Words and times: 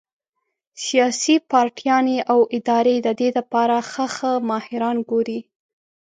سياسي 0.85 1.35
پارټيانې 1.51 2.17
او 2.31 2.39
ادارې 2.57 2.95
د 3.05 3.07
دې 3.19 3.29
د 3.33 3.39
پاره 3.51 3.79
ښۀ 3.89 4.05
ښۀ 4.15 4.33
ماهران 4.49 4.97
ګوري 5.09 5.39